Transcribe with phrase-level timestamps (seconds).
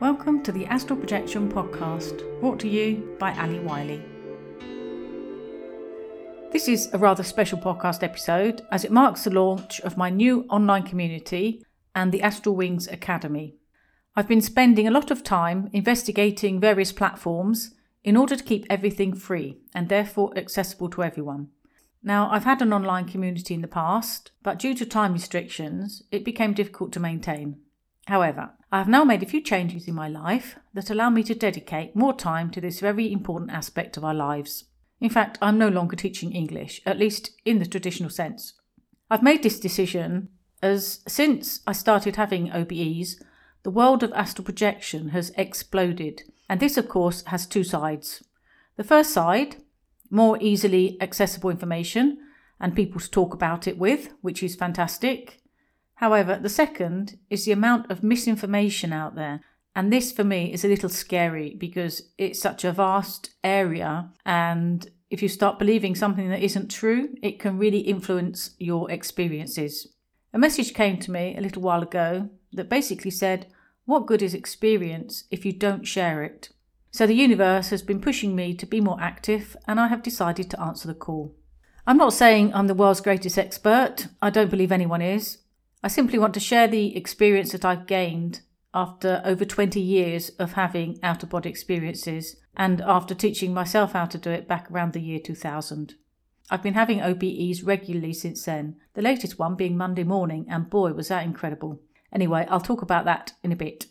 [0.00, 4.00] Welcome to the Astral Projection Podcast, brought to you by Ali Wiley.
[6.52, 10.46] This is a rather special podcast episode as it marks the launch of my new
[10.50, 11.64] online community
[11.96, 13.56] and the Astral Wings Academy.
[14.14, 17.74] I've been spending a lot of time investigating various platforms
[18.04, 21.48] in order to keep everything free and therefore accessible to everyone.
[22.04, 26.24] Now, I've had an online community in the past, but due to time restrictions, it
[26.24, 27.62] became difficult to maintain.
[28.08, 31.34] However, I have now made a few changes in my life that allow me to
[31.34, 34.64] dedicate more time to this very important aspect of our lives.
[34.98, 38.54] In fact, I'm no longer teaching English, at least in the traditional sense.
[39.10, 40.30] I've made this decision
[40.62, 43.22] as since I started having OBEs,
[43.62, 48.24] the world of astral projection has exploded, and this, of course, has two sides.
[48.76, 49.56] The first side,
[50.10, 52.16] more easily accessible information
[52.58, 55.42] and people to talk about it with, which is fantastic.
[55.98, 59.40] However, the second is the amount of misinformation out there.
[59.74, 64.10] And this for me is a little scary because it's such a vast area.
[64.24, 69.88] And if you start believing something that isn't true, it can really influence your experiences.
[70.32, 73.46] A message came to me a little while ago that basically said,
[73.84, 76.50] What good is experience if you don't share it?
[76.92, 80.48] So the universe has been pushing me to be more active, and I have decided
[80.50, 81.34] to answer the call.
[81.88, 85.38] I'm not saying I'm the world's greatest expert, I don't believe anyone is.
[85.82, 88.40] I simply want to share the experience that I've gained
[88.74, 94.06] after over 20 years of having out of body experiences and after teaching myself how
[94.06, 95.94] to do it back around the year 2000.
[96.50, 100.92] I've been having OBEs regularly since then, the latest one being Monday morning, and boy,
[100.92, 101.80] was that incredible.
[102.12, 103.86] Anyway, I'll talk about that in a bit.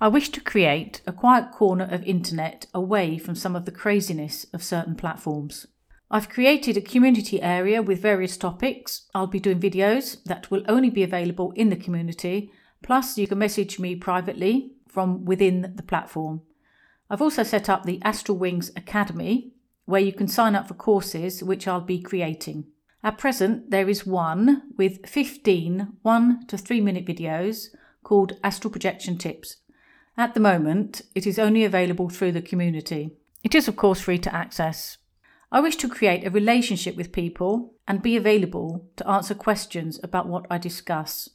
[0.00, 4.46] I wish to create a quiet corner of internet away from some of the craziness
[4.52, 5.66] of certain platforms.
[6.10, 9.02] I've created a community area with various topics.
[9.14, 12.50] I'll be doing videos that will only be available in the community.
[12.82, 16.40] Plus, you can message me privately from within the platform.
[17.10, 19.52] I've also set up the Astral Wings Academy,
[19.84, 22.64] where you can sign up for courses which I'll be creating.
[23.02, 27.68] At present, there is one with 15 one to three minute videos
[28.02, 29.56] called Astral Projection Tips.
[30.16, 33.10] At the moment, it is only available through the community.
[33.44, 34.98] It is, of course, free to access.
[35.50, 40.28] I wish to create a relationship with people and be available to answer questions about
[40.28, 41.30] what I discuss.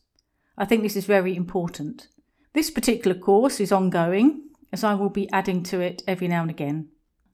[0.56, 2.10] I think this is very important.
[2.54, 6.52] This particular course is ongoing, as I will be adding to it every now and
[6.52, 6.90] again.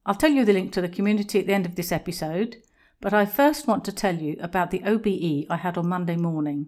[0.06, 2.58] I'll tell you the link to the community at the end of this episode,
[3.02, 6.68] but I first want to tell you about the OBE I had on Monday morning.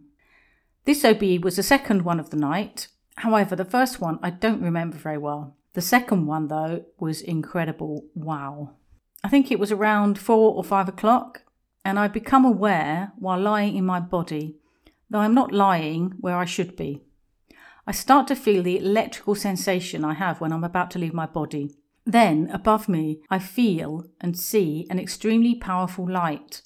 [0.84, 4.62] This OBE was the second one of the night, however, the first one I don't
[4.62, 5.56] remember very well.
[5.74, 8.04] The second one, though, was incredible.
[8.14, 8.72] Wow.
[9.24, 11.44] I think it was around four or five o'clock,
[11.86, 14.58] and I become aware while lying in my body
[15.10, 17.04] that I'm not lying where I should be.
[17.86, 21.26] I start to feel the electrical sensation I have when I'm about to leave my
[21.26, 21.76] body.
[22.06, 26.62] Then, above me, I feel and see an extremely powerful light.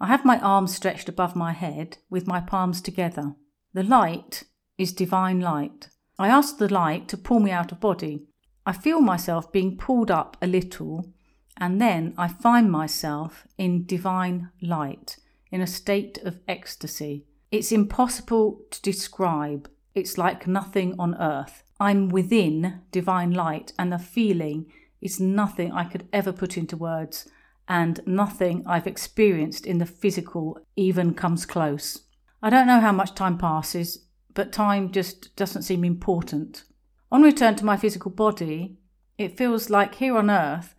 [0.00, 3.34] I have my arms stretched above my head with my palms together.
[3.74, 4.44] The light
[4.78, 5.88] is divine light.
[6.18, 8.26] I ask the light to pull me out of body.
[8.66, 11.12] I feel myself being pulled up a little
[11.56, 15.16] and then I find myself in divine light,
[15.50, 17.24] in a state of ecstasy.
[17.50, 19.68] It's impossible to describe.
[19.94, 21.64] It's like nothing on earth.
[21.78, 27.28] I'm within divine light, and the feeling is nothing I could ever put into words,
[27.68, 32.02] and nothing I've experienced in the physical even comes close.
[32.42, 36.64] I don't know how much time passes, but time just doesn't seem important.
[37.10, 38.78] On return to my physical body,
[39.18, 40.74] it feels like here on earth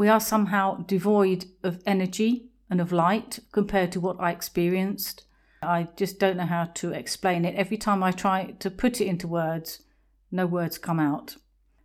[0.00, 5.24] we are somehow devoid of energy and of light compared to what I experienced.
[5.62, 7.54] I just don't know how to explain it.
[7.54, 9.82] Every time I try to put it into words,
[10.30, 11.36] no words come out.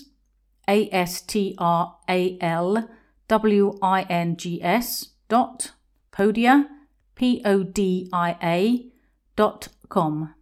[0.68, 2.89] a S T R A L
[3.27, 5.71] W I N G S dot
[6.12, 6.68] podia
[7.15, 8.92] P O D I A
[9.36, 10.33] dot com.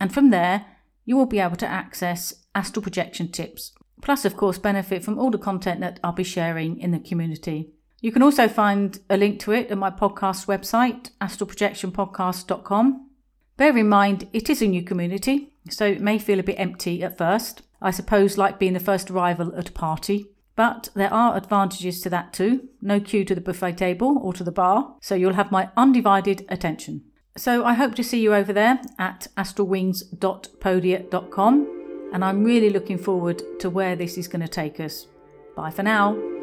[0.00, 0.66] And from there,
[1.04, 3.72] you will be able to access astral projection tips,
[4.02, 7.72] plus, of course, benefit from all the content that I'll be sharing in the community.
[8.00, 13.10] You can also find a link to it at my podcast website, astralprojectionpodcast.com.
[13.56, 17.02] Bear in mind, it is a new community, so it may feel a bit empty
[17.02, 17.62] at first.
[17.80, 20.26] I suppose like being the first arrival at a party.
[20.56, 22.68] But there are advantages to that too.
[22.82, 26.44] No queue to the buffet table or to the bar, so you'll have my undivided
[26.48, 27.04] attention.
[27.36, 31.74] So I hope to see you over there at astralwings.podia.com.
[32.12, 35.06] and I'm really looking forward to where this is going to take us.
[35.54, 36.37] Bye for now.